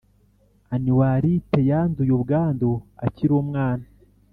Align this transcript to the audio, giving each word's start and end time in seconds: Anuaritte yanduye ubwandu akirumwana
Anuaritte 0.73 1.59
yanduye 1.69 2.11
ubwandu 2.17 2.69
akirumwana 3.05 3.85